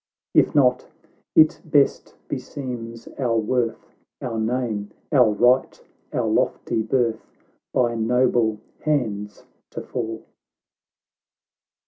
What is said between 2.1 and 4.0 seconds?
beseems our worth,